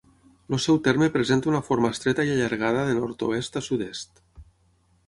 El 0.55 0.61
seu 0.63 0.79
terme 0.87 1.09
presenta 1.17 1.51
una 1.51 1.61
forma 1.67 1.91
estreta 1.97 2.27
i 2.31 2.35
allargada 2.37 2.87
de 2.89 2.97
nord-oest 3.03 3.63
a 3.63 3.65
sud-est. 3.69 4.29